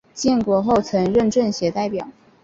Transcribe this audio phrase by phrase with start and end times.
[0.15, 2.07] 建国后曾任政协代表。